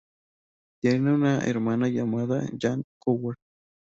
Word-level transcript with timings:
Tiene 0.81 1.13
una 1.13 1.45
hermana 1.45 1.87
llamada 1.87 2.43
Jan 2.59 2.81
Howard. 3.05 3.35